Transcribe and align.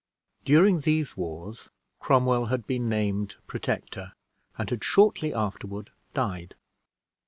During 0.45 0.79
these 0.79 1.15
wars, 1.15 1.69
Cromwell 1.99 2.45
had 2.47 2.65
been 2.65 2.89
named 2.89 3.35
Protector, 3.45 4.13
and 4.57 4.67
had 4.67 4.83
shortly 4.83 5.31
afterward 5.31 5.91
died. 6.15 6.55